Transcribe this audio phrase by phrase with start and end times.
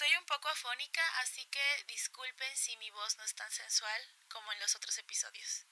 [0.00, 1.60] Estoy un poco afónica, así que
[1.92, 4.00] disculpen si mi voz no es tan sensual
[4.32, 5.66] como en los otros episodios.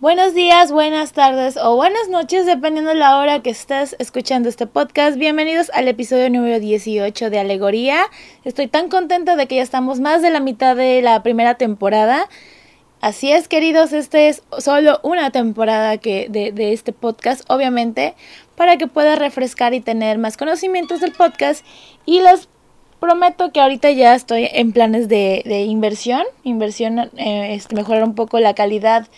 [0.00, 4.66] Buenos días, buenas tardes o buenas noches, dependiendo de la hora que estés escuchando este
[4.66, 5.18] podcast.
[5.18, 8.06] Bienvenidos al episodio número 18 de Alegoría.
[8.44, 12.30] Estoy tan contenta de que ya estamos más de la mitad de la primera temporada.
[13.02, 18.14] Así es, queridos, este es solo una temporada que de, de este podcast, obviamente,
[18.56, 21.62] para que pueda refrescar y tener más conocimientos del podcast.
[22.06, 22.48] Y les
[22.98, 28.14] prometo que ahorita ya estoy en planes de, de inversión, inversión, eh, este, mejorar un
[28.14, 29.08] poco la calidad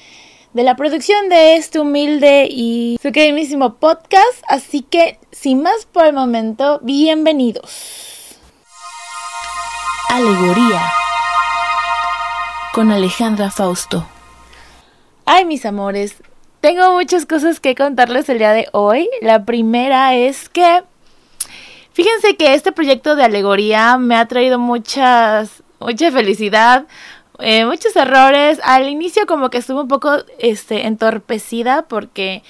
[0.52, 4.42] de la producción de este humilde y su queridísimo podcast.
[4.48, 8.38] Así que, sin más por el momento, bienvenidos.
[10.08, 10.82] Alegoría
[12.72, 14.06] con Alejandra Fausto.
[15.24, 16.16] Ay, mis amores,
[16.60, 19.08] tengo muchas cosas que contarles el día de hoy.
[19.22, 20.82] La primera es que,
[21.92, 26.86] fíjense que este proyecto de alegoría me ha traído muchas, mucha felicidad,
[27.38, 28.60] eh, muchos errores.
[28.64, 32.42] Al inicio como que estuve un poco este, entorpecida porque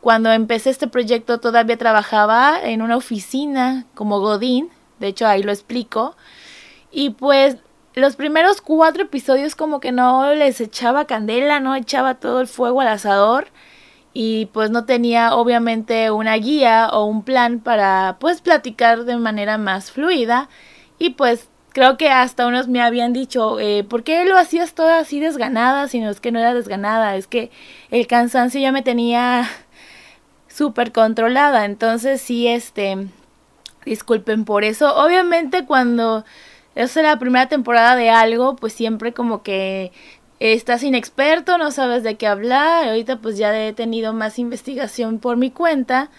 [0.00, 5.52] cuando empecé este proyecto todavía trabajaba en una oficina como Godín, de hecho ahí lo
[5.52, 6.16] explico.
[6.90, 7.56] Y pues
[7.94, 12.80] los primeros cuatro episodios como que no les echaba candela, no echaba todo el fuego
[12.80, 13.48] al asador
[14.20, 19.58] y pues no tenía obviamente una guía o un plan para pues platicar de manera
[19.58, 20.48] más fluida.
[20.98, 24.88] Y pues creo que hasta unos me habían dicho eh, ¿por qué lo hacías todo
[24.88, 25.86] así desganada?
[25.86, 27.52] Si no es que no era desganada, es que
[27.92, 29.48] el cansancio ya me tenía
[30.48, 33.06] súper controlada, entonces sí este
[33.84, 36.24] disculpen por eso, obviamente cuando
[36.74, 39.92] es la primera temporada de algo, pues siempre como que
[40.40, 42.88] estás inexperto, no sabes de qué hablar.
[42.88, 46.10] Ahorita pues ya he tenido más investigación por mi cuenta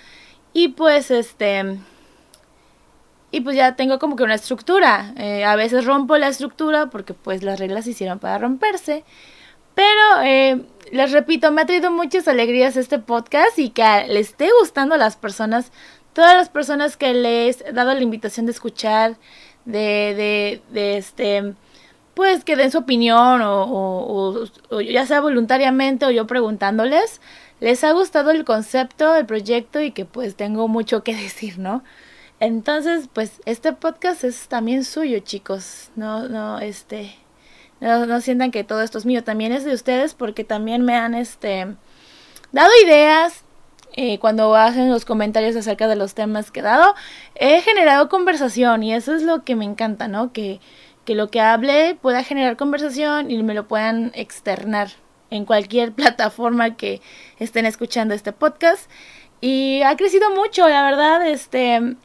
[0.53, 1.77] y pues este
[3.31, 5.13] y pues ya tengo como que una estructura.
[5.17, 9.03] Eh, a veces rompo la estructura porque pues las reglas se hicieron para romperse.
[9.75, 14.49] Pero eh, les repito, me ha traído muchas alegrías este podcast y que le esté
[14.59, 15.71] gustando a las personas,
[16.13, 19.17] todas las personas que les he dado la invitación de escuchar
[19.65, 21.53] de, de, de este,
[22.19, 24.43] pues que den su opinión o,
[24.81, 27.21] ya sea voluntariamente o yo preguntándoles,
[27.61, 31.81] les ha gustado el concepto, el proyecto y que pues tengo mucho que decir, ¿no?
[32.41, 35.91] Entonces, pues este podcast es también suyo, chicos.
[35.95, 37.15] No, no, este,
[37.79, 39.23] no, no sientan que todo esto es mío.
[39.23, 41.67] También es de ustedes porque también me han, este,
[42.51, 43.45] dado ideas,
[43.93, 46.95] eh, cuando hacen los comentarios acerca de los temas que he dado,
[47.35, 50.33] he generado conversación y eso es lo que me encanta, ¿no?
[50.33, 50.59] Que,
[51.09, 54.89] que lo que hable pueda generar conversación y me lo puedan externar
[55.31, 57.01] en cualquier plataforma que
[57.39, 58.87] estén escuchando este podcast.
[59.41, 61.95] Y ha crecido mucho, la verdad, este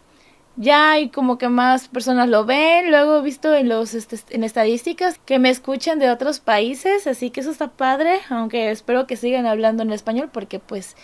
[0.56, 4.42] ya hay como que más personas lo ven, luego he visto en los este, en
[4.42, 9.16] estadísticas que me escuchan de otros países, así que eso está padre, aunque espero que
[9.16, 10.96] sigan hablando en español porque pues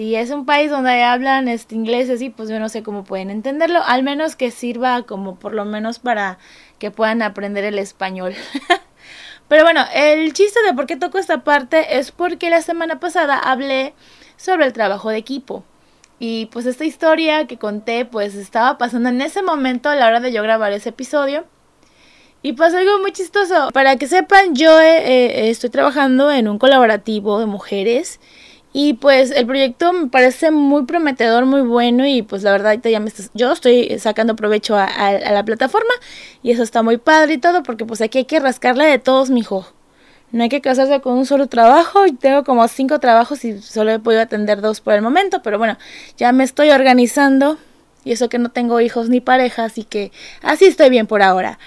[0.00, 3.28] si es un país donde hablan este inglés así, pues yo no sé cómo pueden
[3.28, 6.38] entenderlo, al menos que sirva como por lo menos para
[6.78, 8.34] que puedan aprender el español.
[9.48, 13.38] Pero bueno, el chiste de por qué toco esta parte es porque la semana pasada
[13.38, 13.92] hablé
[14.38, 15.64] sobre el trabajo de equipo.
[16.18, 20.20] Y pues esta historia que conté pues estaba pasando en ese momento a la hora
[20.20, 21.44] de yo grabar ese episodio.
[22.40, 23.68] Y pues algo muy chistoso.
[23.74, 28.18] Para que sepan, yo eh, eh, estoy trabajando en un colaborativo de mujeres
[28.72, 33.00] y pues el proyecto me parece muy prometedor, muy bueno y pues la verdad ya
[33.00, 35.92] me yo estoy sacando provecho a, la plataforma
[36.42, 39.30] y eso está muy padre y todo porque pues aquí hay que rascarle de todos,
[39.30, 39.66] mijo.
[40.32, 43.90] No hay que casarse con un solo trabajo y tengo como cinco trabajos y solo
[43.90, 45.76] he podido atender dos por el momento, pero bueno,
[46.16, 47.58] ya me estoy organizando
[48.04, 51.58] y eso que no tengo hijos ni pareja, así que así estoy bien por ahora.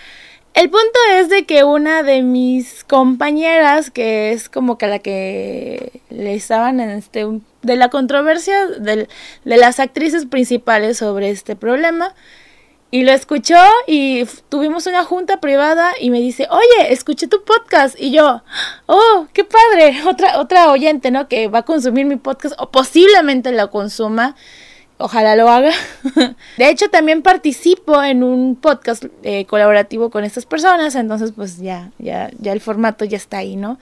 [0.54, 6.02] El punto es de que una de mis compañeras, que es como que la que
[6.10, 7.26] le estaban en este
[7.64, 9.08] de la controversia de
[9.46, 12.14] las actrices principales sobre este problema,
[12.94, 18.00] y lo escuchó y tuvimos una junta privada y me dice, oye, escuché tu podcast.
[18.00, 18.44] Y yo,
[18.86, 21.28] oh, qué padre, otra, otra oyente, ¿no?
[21.28, 24.36] Que va a consumir mi podcast o posiblemente lo consuma.
[25.06, 25.74] Ojalá lo haga.
[26.58, 31.92] De hecho, también participo en un podcast eh, colaborativo con estas personas, entonces pues ya,
[32.00, 33.80] ya, ya el formato ya está ahí, ¿no?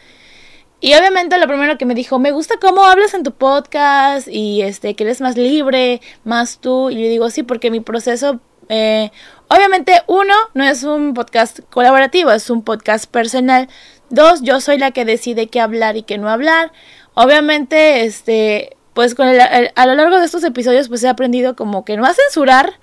[0.79, 4.63] Y obviamente lo primero que me dijo, me gusta cómo hablas en tu podcast y
[4.63, 6.89] este que eres más libre, más tú.
[6.89, 8.39] Y yo digo, sí, porque mi proceso,
[8.69, 9.11] eh,
[9.47, 13.69] obviamente uno, no es un podcast colaborativo, es un podcast personal.
[14.09, 16.71] Dos, yo soy la que decide qué hablar y qué no hablar.
[17.13, 21.85] Obviamente, este, pues con el, a lo largo de estos episodios pues he aprendido como
[21.85, 22.73] que no a censurar,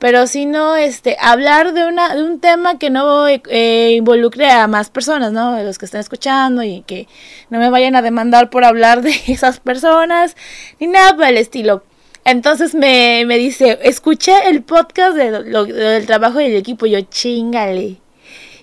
[0.00, 4.66] pero si no, este, hablar de, una, de un tema que no eh, involucre a
[4.66, 5.62] más personas, ¿no?
[5.62, 7.06] Los que están escuchando y que
[7.50, 10.36] no me vayan a demandar por hablar de esas personas,
[10.78, 11.84] ni nada por el estilo.
[12.24, 17.98] Entonces me, me dice, escuché el podcast de lo, del trabajo del equipo, yo chingale.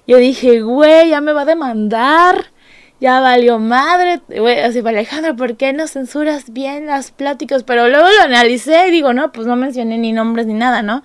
[0.08, 2.48] Yo dije, güey, ya me va a demandar
[3.00, 4.22] ya valió madre,
[4.64, 7.64] así para Alejandro, ¿por qué no censuras bien las pláticas?
[7.64, 11.04] Pero luego lo analicé y digo, no, pues no mencioné ni nombres ni nada, ¿no?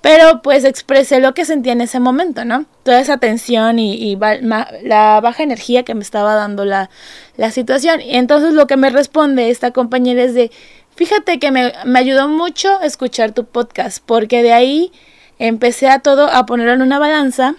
[0.00, 2.66] Pero pues expresé lo que sentía en ese momento, ¿no?
[2.82, 6.88] Toda esa tensión y, la baja energía que me estaba dando la,
[7.36, 8.00] la situación.
[8.00, 10.50] Y entonces lo que me responde esta compañera es de,
[10.94, 14.92] fíjate que me, me ayudó mucho escuchar tu podcast, porque de ahí
[15.38, 17.54] empecé a todo a ponerlo en una balanza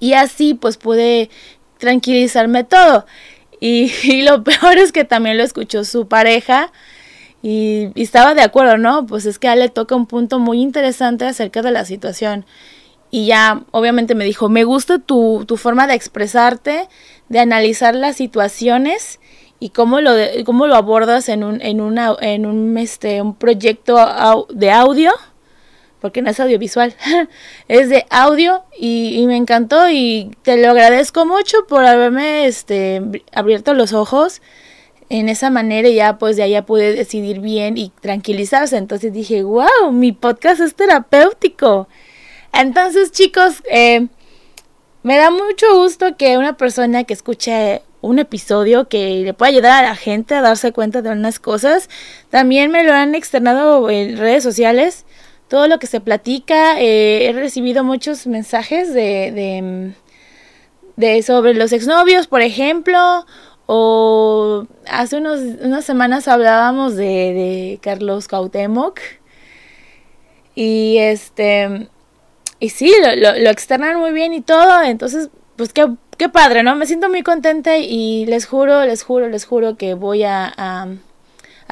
[0.00, 1.30] y así pues pude
[1.78, 3.06] tranquilizarme todo.
[3.60, 6.70] Y, lo peor es que también lo escuchó su pareja
[7.42, 9.06] y, estaba de acuerdo, ¿no?
[9.06, 12.44] Pues es que a le toca un punto muy interesante acerca de la situación.
[13.10, 16.88] Y ya obviamente me dijo, me gusta tu, tu forma de expresarte,
[17.30, 19.18] de analizar las situaciones
[19.60, 20.12] y cómo lo,
[20.44, 23.96] cómo lo abordas en un, en una, en un, este, un proyecto
[24.50, 25.10] de audio
[26.04, 26.94] porque no es audiovisual,
[27.68, 33.00] es de audio y, me encantó y te lo agradezco mucho por haberme este,
[33.32, 34.42] abierto los ojos
[35.08, 38.76] en esa manera y ya pues de ahí pude decidir bien y tranquilizarse.
[38.76, 41.88] Entonces dije, wow, mi podcast es terapéutico.
[42.52, 44.08] Entonces chicos, eh,
[45.02, 49.82] me da mucho gusto que una persona que escuche un episodio que le pueda ayudar
[49.82, 51.88] a la gente a darse cuenta de unas cosas,
[52.28, 55.06] también me lo han externado en redes sociales
[55.48, 56.80] todo lo que se platica.
[56.80, 59.94] Eh, he recibido muchos mensajes de,
[60.96, 63.26] de, sobre los exnovios, por ejemplo,
[63.66, 69.00] o hace unos, unas semanas hablábamos de, de Carlos Cautemoc.
[70.54, 71.88] Y este,
[72.60, 76.76] y sí, lo, lo, externan muy bien y todo, entonces, pues qué, qué padre, ¿no?
[76.76, 80.86] Me siento muy contenta y les juro, les juro, les juro que voy a a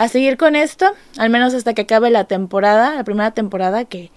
[0.08, 4.10] seguir con esto, al menos hasta que acabe la temporada, la primera temporada, que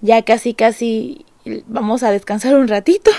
[0.00, 1.24] ya casi, casi
[1.66, 3.10] vamos a descansar un ratito.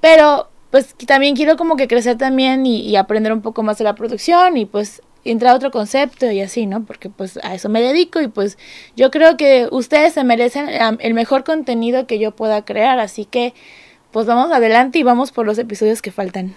[0.00, 3.94] Pero pues también quiero como que crecer también y, aprender un poco más de la
[3.94, 6.84] producción y pues entrar a otro concepto y así, ¿no?
[6.84, 8.58] Porque pues a eso me dedico y pues
[8.96, 10.68] yo creo que ustedes se merecen
[11.00, 13.54] el mejor contenido que yo pueda crear, así que
[14.10, 16.54] pues vamos adelante y vamos por los episodios que faltan.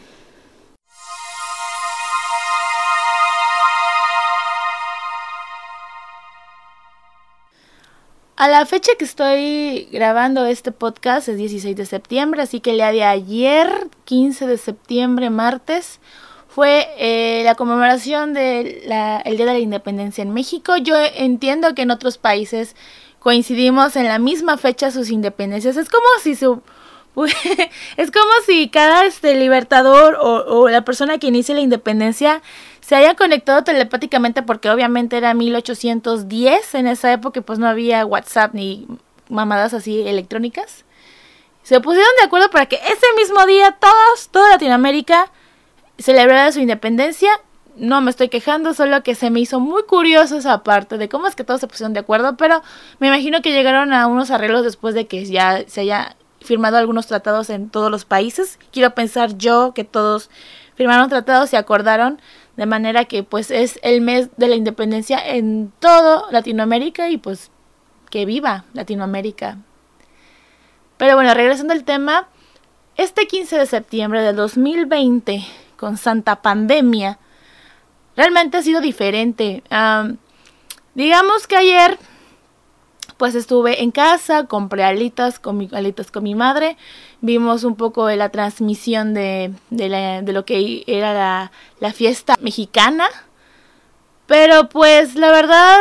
[8.41, 12.77] A la fecha que estoy grabando este podcast es 16 de septiembre, así que el
[12.77, 15.99] día de ayer, 15 de septiembre, martes,
[16.47, 20.75] fue eh, la conmemoración del Día de la Independencia en México.
[20.77, 22.75] Yo entiendo que en otros países
[23.19, 25.77] coincidimos en la misma fecha sus independencias.
[25.77, 26.31] Es como si
[27.97, 32.41] es como si cada este libertador o la persona que inicia la independencia
[32.81, 38.53] se hayan conectado telepáticamente porque obviamente era 1810 en esa época pues no había WhatsApp
[38.53, 38.87] ni
[39.29, 40.83] mamadas así electrónicas.
[41.63, 45.31] Se pusieron de acuerdo para que ese mismo día todos, toda Latinoamérica
[45.99, 47.29] celebrara su independencia.
[47.77, 51.27] No me estoy quejando, solo que se me hizo muy curioso esa parte de cómo
[51.27, 52.61] es que todos se pusieron de acuerdo, pero
[52.99, 57.07] me imagino que llegaron a unos arreglos después de que ya se haya firmado algunos
[57.07, 58.59] tratados en todos los países.
[58.71, 60.29] Quiero pensar yo que todos
[60.75, 62.19] firmaron tratados y acordaron
[62.58, 67.51] de manera que pues es el mes de la independencia en todo Latinoamérica y pues
[68.10, 69.58] que viva Latinoamérica.
[70.98, 72.27] Pero bueno, regresando al tema,
[72.96, 75.43] este 15 de septiembre del 2020,
[75.77, 77.17] con Santa Pandemia,
[78.15, 79.63] realmente ha sido diferente.
[80.93, 81.98] digamos que ayer
[83.21, 86.75] pues estuve en casa, compré alitas con mi, alitas con mi madre,
[87.21, 93.05] vimos un poco de la transmisión de, de, lo que era la, la, fiesta mexicana,
[94.25, 95.77] pero pues la verdad,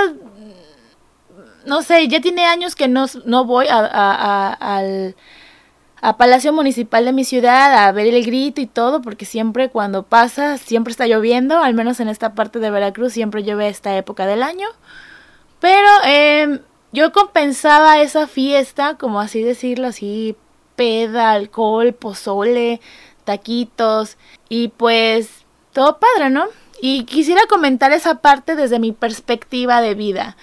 [1.64, 5.16] no sé, ya tiene años que no, no voy a, al
[6.18, 10.58] Palacio Municipal de mi ciudad a ver el grito y todo, porque siempre cuando pasa,
[10.58, 14.42] siempre está lloviendo, al menos en esta parte de Veracruz siempre llueve esta época del
[14.42, 14.68] año.
[15.58, 16.60] Pero eh,
[16.92, 20.36] yo compensaba esa fiesta, como así decirlo, así,
[20.76, 22.80] peda, alcohol, pozole,
[23.24, 24.16] taquitos,
[24.48, 26.46] y pues todo padre, ¿no?
[26.80, 30.36] Y quisiera comentar esa parte desde mi perspectiva de vida.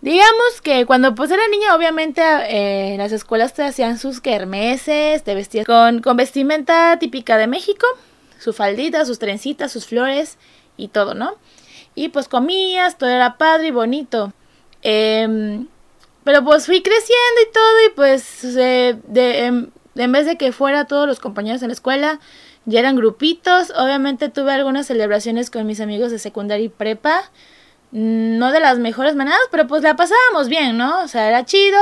[0.00, 5.22] Digamos que cuando pues era niña, obviamente eh, en las escuelas te hacían sus kermeses,
[5.22, 7.86] te vestías con, con vestimenta típica de México,
[8.38, 10.38] su faldita, sus trencitas, sus flores
[10.78, 11.34] y todo, ¿no?
[11.94, 14.32] Y pues comías, todo era padre y bonito.
[14.82, 15.66] Eh,
[16.30, 19.00] pero pues fui creciendo y todo y pues de,
[19.46, 22.20] en, en vez de que fuera todos los compañeros en la escuela,
[22.66, 23.72] ya eran grupitos.
[23.76, 27.20] Obviamente tuve algunas celebraciones con mis amigos de secundaria y prepa.
[27.90, 31.02] No de las mejores maneras, pero pues la pasábamos bien, ¿no?
[31.02, 31.80] O sea, era chido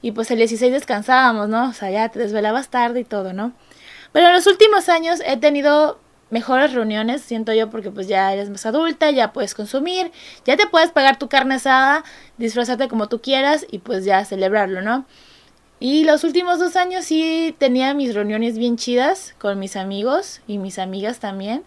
[0.00, 1.68] y pues el 16 descansábamos, ¿no?
[1.68, 3.52] O sea, ya te desvelabas tarde y todo, ¿no?
[4.12, 8.50] Pero en los últimos años he tenido mejores reuniones, siento yo, porque pues ya eres
[8.50, 10.12] más adulta, ya puedes consumir,
[10.44, 12.04] ya te puedes pagar tu carne asada,
[12.38, 15.04] disfrazarte como tú quieras y pues ya celebrarlo, ¿no?
[15.80, 20.58] Y los últimos dos años sí tenía mis reuniones bien chidas con mis amigos y
[20.58, 21.64] mis amigas también.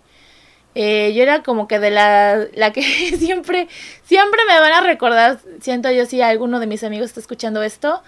[0.76, 2.82] Eh, yo era como que de la, la que
[3.18, 3.68] siempre,
[4.04, 8.02] siempre me van a recordar, siento yo si alguno de mis amigos está escuchando esto,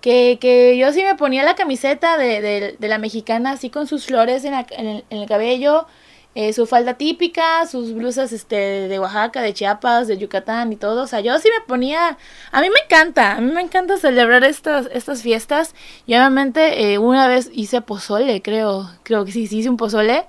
[0.00, 3.86] que, que yo sí me ponía la camiseta de, de, de la mexicana así con
[3.86, 5.86] sus flores en, en, el, en el cabello,
[6.34, 11.02] eh, su falda típica, sus blusas este, de Oaxaca, de Chiapas, de Yucatán y todo.
[11.02, 12.18] O sea, yo sí me ponía...
[12.52, 15.74] A mí me encanta, a mí me encanta celebrar estas, estas fiestas.
[16.06, 20.24] Y obviamente eh, una vez hice pozole, creo, creo que sí, sí hice un pozole.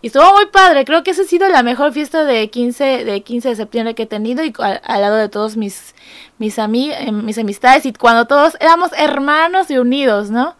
[0.00, 3.22] Y estuvo muy padre, creo que esa ha sido la mejor fiesta de 15 de,
[3.22, 5.96] 15 de septiembre que he tenido y al, lado de todos mis,
[6.38, 10.56] mis, eh, mis amistades y cuando todos éramos hermanos y unidos, ¿no?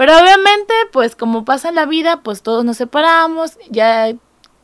[0.00, 4.10] Pero obviamente, pues como pasa en la vida, pues todos nos separamos, ya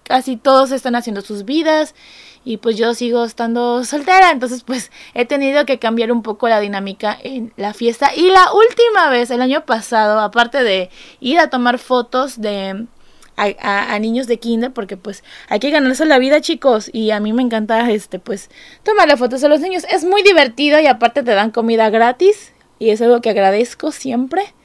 [0.02, 1.94] casi todos están haciendo sus vidas
[2.42, 6.58] y pues yo sigo estando soltera, entonces pues he tenido que cambiar un poco la
[6.58, 8.14] dinámica en la fiesta.
[8.16, 10.88] Y la última vez, el año pasado, aparte de
[11.20, 12.86] ir a tomar fotos de
[13.36, 16.88] a, niños de kinder porque pues hay que ganarse la vida chicos.
[16.94, 18.48] Y a mí me encanta este pues
[18.84, 19.84] tomarle fotos a los niños.
[19.90, 24.55] Es muy divertido y aparte te dan comida gratis y es algo que agradezco siempre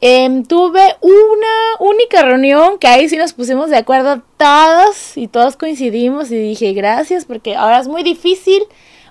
[0.00, 5.56] Em, tuve una única reunión que ahí sí nos pusimos de acuerdo todos y todos
[5.56, 8.62] coincidimos y dije gracias porque ahora es muy difícil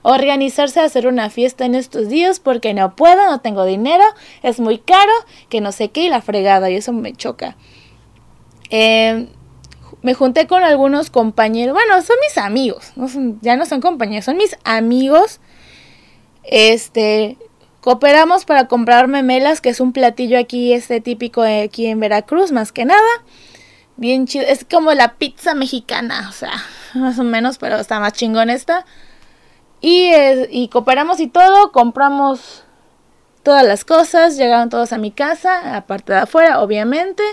[0.01, 4.03] organizarse a hacer una fiesta en estos días porque no puedo, no tengo dinero,
[4.44, 5.12] es muy caro,
[5.50, 7.58] que no sé qué y la fregada y eso me choca.
[8.70, 9.27] Em,
[10.01, 12.94] me junté con algunos compañeros, bueno, son mis amigos,
[13.41, 15.41] ya no son compañeros, son mis amigos.
[16.44, 17.38] Este,
[17.88, 22.74] Cooperamos para comprar memelas, que es un platillo aquí este típico aquí en Veracruz, más
[22.74, 23.08] que nada.
[23.96, 26.51] Bien chido, es como la pizza mexicana, o sea,
[26.96, 28.86] más o menos, pero está más chingón esta.
[29.79, 30.12] Y,
[30.50, 32.65] y cooperamos y todo, compramos
[33.41, 37.24] todas las cosas, llegaron todos a mi casa, aparte de afuera, obviamente.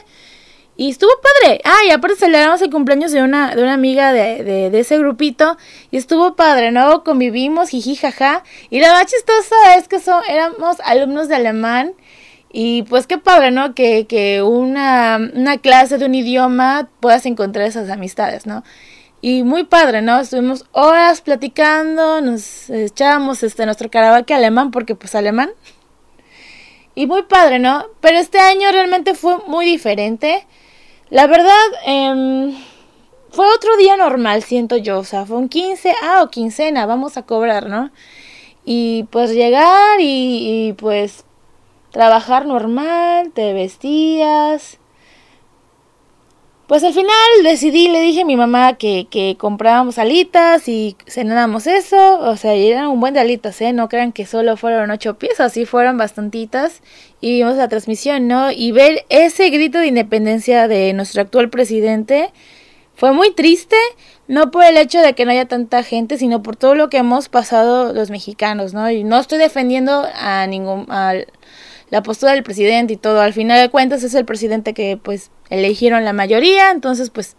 [0.76, 1.60] Y estuvo padre.
[1.64, 5.56] Ah, aparte celebramos el cumpleaños de una, de una amiga de, de, de ese grupito.
[5.90, 7.04] Y estuvo padre, ¿no?
[7.04, 8.42] Convivimos, jiji, jaja.
[8.70, 11.94] Y la más chistosa es que son, éramos alumnos de alemán.
[12.56, 13.74] Y pues qué padre, ¿no?
[13.74, 18.64] Que, que una, una clase de un idioma puedas encontrar esas amistades, ¿no?
[19.20, 20.20] Y muy padre, ¿no?
[20.20, 25.50] Estuvimos horas platicando, nos echábamos este, nuestro karaoke alemán, porque pues alemán.
[26.94, 27.86] Y muy padre, ¿no?
[28.00, 30.46] Pero este año realmente fue muy diferente.
[31.14, 31.54] La verdad,
[31.86, 32.52] eh,
[33.30, 34.98] fue otro día normal, siento yo.
[34.98, 37.92] O sea, fue un 15, ah, o quincena, vamos a cobrar, ¿no?
[38.64, 41.24] Y pues llegar y pues
[41.92, 44.80] trabajar normal, te vestías,
[46.66, 51.66] pues al final decidí, le dije a mi mamá que, que comprábamos alitas y cenábamos
[51.66, 52.20] eso.
[52.20, 53.72] O sea, eran un buen de alitas, ¿eh?
[53.72, 56.82] No crean que solo fueron ocho piezas, sí fueron bastantitas.
[57.20, 58.50] Y vimos la transmisión, ¿no?
[58.50, 62.32] Y ver ese grito de independencia de nuestro actual presidente
[62.94, 63.76] fue muy triste.
[64.26, 66.96] No por el hecho de que no haya tanta gente, sino por todo lo que
[66.96, 68.90] hemos pasado los mexicanos, ¿no?
[68.90, 70.90] Y no estoy defendiendo a ningún...
[70.90, 71.26] Al,
[71.94, 73.20] la postura del presidente y todo.
[73.20, 77.36] Al final de cuentas es el presidente que pues eligieron la mayoría, entonces pues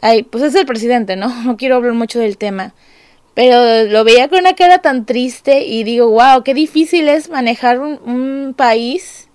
[0.00, 1.28] ay, pues es el presidente, ¿no?
[1.44, 2.72] No quiero hablar mucho del tema.
[3.34, 7.78] Pero lo veía con una cara tan triste y digo, wow, qué difícil es manejar
[7.78, 9.28] un, un país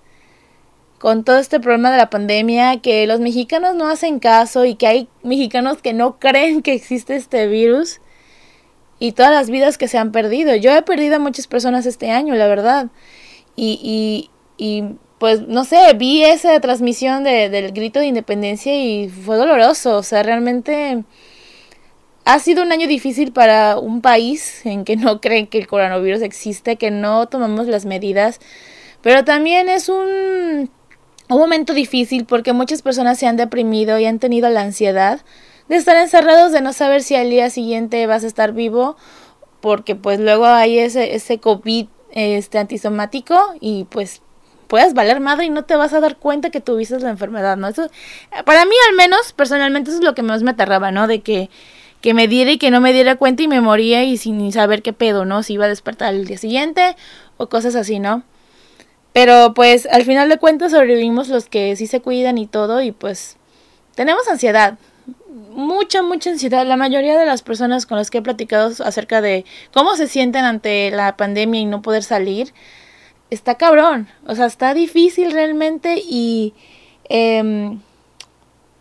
[0.98, 4.88] con todo este problema de la pandemia, que los mexicanos no hacen caso y que
[4.88, 8.00] hay mexicanos que no creen que existe este virus
[8.98, 10.56] y todas las vidas que se han perdido.
[10.56, 12.88] Yo he perdido a muchas personas este año, la verdad.
[13.56, 19.08] Y, y, y pues no sé, vi esa transmisión de, del grito de independencia y
[19.08, 19.96] fue doloroso.
[19.98, 21.04] O sea, realmente
[22.24, 26.22] ha sido un año difícil para un país en que no creen que el coronavirus
[26.22, 28.40] existe, que no tomamos las medidas.
[29.00, 30.70] Pero también es un,
[31.28, 35.20] un momento difícil porque muchas personas se han deprimido y han tenido la ansiedad
[35.68, 38.96] de estar encerrados, de no saber si al día siguiente vas a estar vivo,
[39.60, 44.22] porque pues luego hay ese, ese COVID este antisomático y pues
[44.68, 47.68] puedes valer madre y no te vas a dar cuenta que tuviste la enfermedad, ¿no?
[47.68, 47.90] Eso,
[48.44, 51.06] para mí al menos, personalmente, eso es lo que más me aterraba, ¿no?
[51.06, 51.50] De que,
[52.00, 54.82] que me diera y que no me diera cuenta y me moría y sin saber
[54.82, 55.42] qué pedo, ¿no?
[55.42, 56.96] Si iba a despertar el día siguiente
[57.36, 58.22] o cosas así, ¿no?
[59.12, 62.92] Pero pues al final de cuentas sobrevivimos los que sí se cuidan y todo y
[62.92, 63.36] pues
[63.94, 64.78] tenemos ansiedad,
[65.50, 66.66] mucha, mucha ansiedad.
[66.66, 70.44] La mayoría de las personas con las que he platicado acerca de cómo se sienten
[70.44, 72.52] ante la pandemia y no poder salir,
[73.30, 74.08] está cabrón.
[74.26, 76.54] O sea, está difícil realmente y
[77.08, 77.76] eh,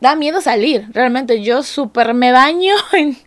[0.01, 0.87] da miedo salir.
[0.91, 3.17] Realmente yo súper me baño en,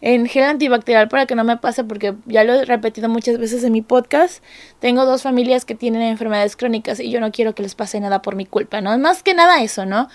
[0.00, 3.64] en gel antibacterial para que no me pase porque ya lo he repetido muchas veces
[3.64, 4.44] en mi podcast.
[4.78, 8.22] Tengo dos familias que tienen enfermedades crónicas y yo no quiero que les pase nada
[8.22, 8.96] por mi culpa, ¿no?
[8.98, 10.08] Más que nada eso, ¿no?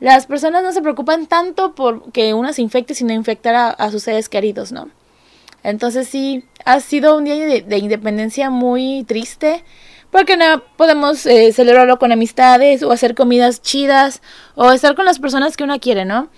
[0.00, 4.02] Las personas no se preocupan tanto por que una se infecte, sino infectar a, sus
[4.02, 4.88] seres queridos, ¿no?
[5.62, 9.64] Entonces sí, ha sido un día de, independencia muy triste
[10.10, 14.20] porque no podemos eh, celebrarlo con amistades o hacer comidas chidas
[14.54, 16.28] o estar con las personas que uno quiere, ¿no?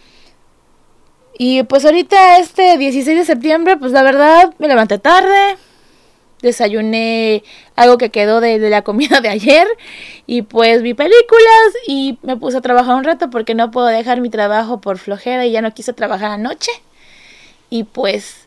[1.39, 5.59] Y pues ahorita este 16 de septiembre, pues la verdad me levanté tarde,
[6.43, 7.43] desayuné
[7.75, 9.67] algo que quedó de, la comida de ayer
[10.27, 14.21] y pues vi películas y me puse a trabajar un rato porque no puedo dejar
[14.21, 16.71] mi trabajo por flojera y ya no quise trabajar anoche.
[17.69, 18.47] Y pues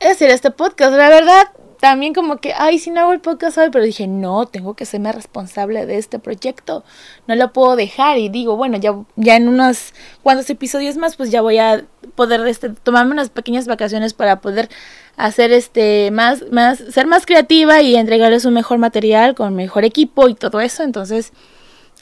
[0.00, 1.48] es decir, este podcast, la verdad,
[1.80, 4.84] también como que, ay, si no hago el podcast hoy, pero dije, no, tengo que
[4.84, 6.84] serme responsable de este proyecto,
[7.26, 11.30] no lo puedo dejar y digo, bueno, ya, ya en unos cuantos episodios más, pues
[11.30, 14.68] ya voy a poder este, tomarme unas pequeñas vacaciones para poder
[15.16, 20.28] hacer este más, más, ser más creativa y entregarles un mejor material con mejor equipo
[20.28, 21.32] y todo eso, entonces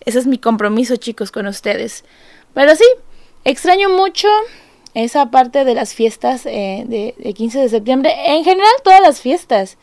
[0.05, 2.05] ese es mi compromiso chicos con ustedes.
[2.53, 2.85] Pero sí,
[3.45, 4.29] extraño mucho
[4.95, 9.77] esa parte de las fiestas eh, de, 15 de septiembre, en general todas las fiestas.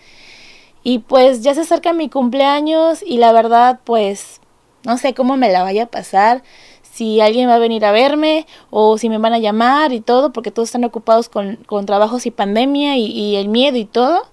[0.84, 4.42] Y pues ya se acerca mi cumpleaños y la verdad pues
[4.84, 6.44] no sé cómo me la vaya a pasar,
[6.92, 10.34] si alguien va a venir a verme o si me van a llamar y todo,
[10.34, 14.24] porque todos están ocupados con, con trabajos y pandemia y, el miedo y todo.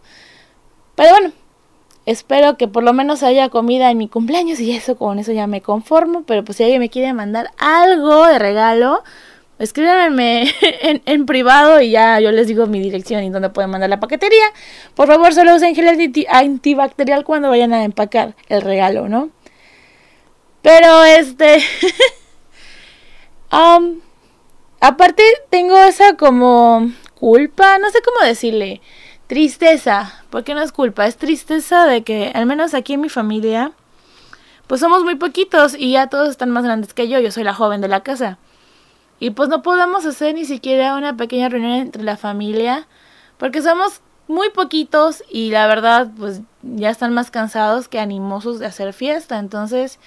[0.96, 1.32] Pero bueno,
[2.04, 5.46] espero que por lo menos haya comida en mi cumpleaños y eso con eso ya
[5.46, 9.04] me conformo, pero pues si alguien me quiere mandar algo de regalo,
[9.60, 13.88] escríbanme en, en, privado y ya yo les digo mi dirección y dónde pueden mandar
[13.88, 14.46] la paquetería.
[14.96, 19.30] Por favor, solo usen gel antibacterial cuando vayan a empacar el regalo, ¿no?
[20.62, 21.62] Pero este...
[23.52, 24.00] um,
[24.80, 28.80] aparte tengo esa como culpa, no sé cómo decirle,
[29.26, 33.72] tristeza, porque no es culpa, es tristeza de que al menos aquí en mi familia,
[34.66, 37.54] pues somos muy poquitos y ya todos están más grandes que yo, yo soy la
[37.54, 38.38] joven de la casa.
[39.20, 42.86] Y pues no podemos hacer ni siquiera una pequeña reunión entre la familia,
[43.36, 48.66] porque somos muy poquitos y la verdad pues ya están más cansados que animosos de
[48.66, 49.38] hacer fiesta.
[49.38, 49.98] Entonces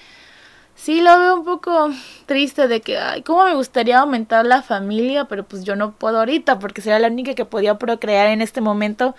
[0.76, 1.90] sí lo veo un poco
[2.26, 6.20] triste de que, ay, cómo me gustaría aumentar la familia, pero pues yo no puedo
[6.20, 9.16] ahorita porque sería la única que podía procrear en este momento.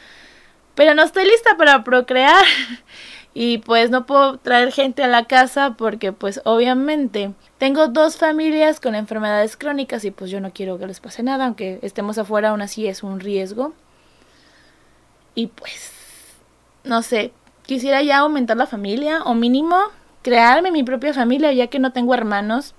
[0.75, 2.45] Pero no estoy lista para procrear.
[3.35, 8.81] y pues no puedo traer gente a la casa porque pues obviamente tengo dos familias
[8.81, 12.51] con enfermedades crónicas y pues yo no quiero que les pase nada, aunque estemos afuera
[12.51, 13.73] aún así es un riesgo.
[15.35, 15.91] Y pues,
[16.85, 17.33] no sé,
[17.65, 19.79] quisiera ya aumentar la familia o mínimo
[20.22, 22.74] crearme mi propia familia ya que no tengo hermanos.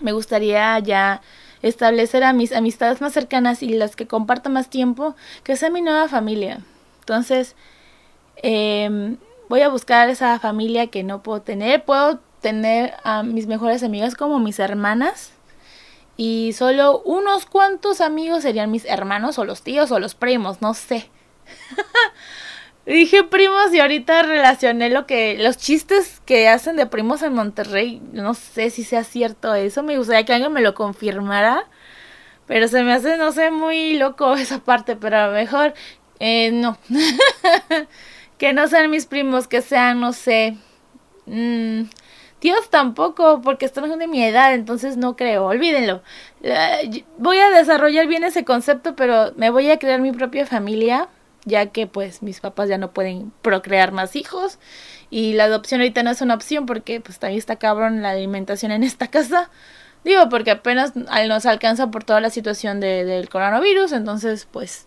[0.00, 1.22] Me gustaría ya
[1.62, 5.82] establecer a mis amistades más cercanas y las que comparto más tiempo, que sea mi
[5.82, 6.60] nueva familia.
[7.00, 7.56] Entonces,
[8.42, 9.16] eh,
[9.48, 11.84] voy a buscar esa familia que no puedo tener.
[11.84, 15.32] Puedo tener a mis mejores amigas como mis hermanas.
[16.16, 20.74] Y solo unos cuantos amigos serían mis hermanos o los tíos o los primos, no
[20.74, 21.10] sé.
[22.88, 28.00] Dije primos y ahorita relacioné lo que los chistes que hacen de primos en Monterrey,
[28.12, 31.66] no sé si sea cierto eso, me gustaría que alguien me lo confirmara,
[32.46, 35.74] pero se me hace no sé muy loco esa parte, pero a lo mejor
[36.18, 36.78] eh, no.
[38.38, 40.56] que no sean mis primos, que sean, no sé,
[41.26, 41.82] mmm,
[42.38, 46.02] tíos tampoco, porque están de mi edad, entonces no creo, olvídenlo.
[47.18, 51.08] Voy a desarrollar bien ese concepto, pero me voy a crear mi propia familia,
[51.48, 54.58] ya que pues mis papás ya no pueden procrear más hijos.
[55.10, 58.72] Y la adopción ahorita no es una opción porque pues también está cabrón la alimentación
[58.72, 59.50] en esta casa.
[60.04, 64.86] Digo, porque apenas nos alcanza por toda la situación de, del coronavirus, entonces pues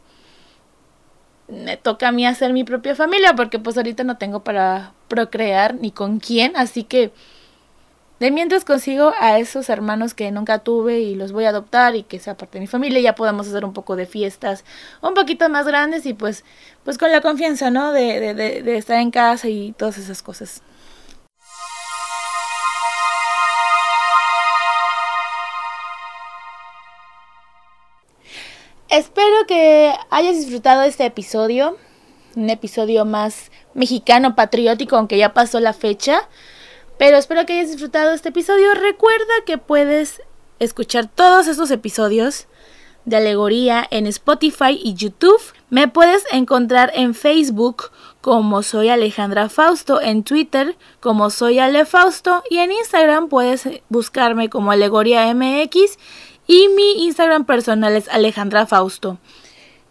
[1.47, 5.75] me toca a mí hacer mi propia familia porque pues ahorita no tengo para procrear
[5.75, 7.11] ni con quién, así que
[8.21, 12.03] de mientras consigo a esos hermanos que nunca tuve y los voy a adoptar y
[12.03, 14.63] que sea parte de mi familia, ya podemos hacer un poco de fiestas
[15.01, 16.45] un poquito más grandes y pues,
[16.83, 17.91] pues con la confianza, ¿no?
[17.91, 20.61] De, de, de estar en casa y todas esas cosas.
[28.89, 31.77] espero que hayas disfrutado este episodio,
[32.35, 36.27] un episodio más mexicano patriótico, aunque ya pasó la fecha.
[37.01, 38.75] Pero espero que hayas disfrutado este episodio.
[38.75, 40.21] Recuerda que puedes
[40.59, 42.45] escuchar todos estos episodios
[43.05, 45.41] de alegoría en Spotify y YouTube.
[45.71, 47.89] Me puedes encontrar en Facebook
[48.21, 54.51] como soy Alejandra Fausto, en Twitter como soy Ale Fausto y en Instagram puedes buscarme
[54.51, 55.97] como Alegoría MX
[56.45, 59.17] y mi Instagram personal es Alejandra Fausto.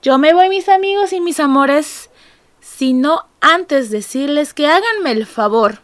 [0.00, 2.08] Yo me voy mis amigos y mis amores,
[2.60, 5.80] sino antes decirles que háganme el favor,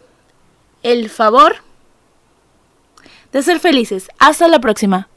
[0.86, 1.56] el favor
[3.32, 4.08] de ser felices.
[4.18, 5.08] Hasta la próxima.